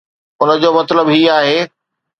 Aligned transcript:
ان 0.41 0.59
جو 0.61 0.73
مطلب 0.79 1.07
هي 1.07 1.31
آهي 1.39 1.59